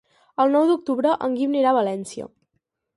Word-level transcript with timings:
El 0.45 0.53
nou 0.55 0.65
d'octubre 0.69 1.13
en 1.27 1.37
Guim 1.41 1.55
anirà 1.55 1.77
a 1.77 1.77
València. 1.83 2.31